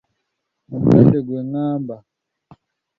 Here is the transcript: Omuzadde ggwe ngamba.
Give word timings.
Omuzadde 0.73 1.19
ggwe 1.21 1.39
ngamba. 1.47 1.95